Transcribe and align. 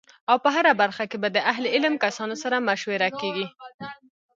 او 0.29 0.37
په 0.43 0.49
هره 0.55 0.71
برخه 0.81 1.03
کی 1.11 1.17
به 1.23 1.29
د 1.31 1.37
اهل 1.51 1.63
علم 1.75 1.93
کسانو 2.03 2.35
سره 2.43 2.65
مشوره 2.69 3.09
کیږی 3.19 3.47